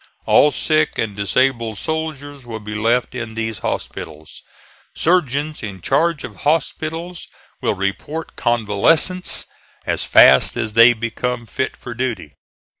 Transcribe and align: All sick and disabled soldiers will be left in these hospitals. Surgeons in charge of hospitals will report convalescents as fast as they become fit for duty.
All 0.25 0.51
sick 0.51 0.97
and 0.97 1.15
disabled 1.15 1.77
soldiers 1.77 2.43
will 2.43 2.59
be 2.59 2.73
left 2.73 3.13
in 3.13 3.35
these 3.35 3.59
hospitals. 3.59 4.41
Surgeons 4.95 5.61
in 5.61 5.79
charge 5.79 6.23
of 6.23 6.37
hospitals 6.37 7.27
will 7.61 7.75
report 7.75 8.35
convalescents 8.35 9.45
as 9.85 10.03
fast 10.03 10.57
as 10.57 10.73
they 10.73 10.93
become 10.93 11.45
fit 11.45 11.77
for 11.77 11.93
duty. 11.93 12.33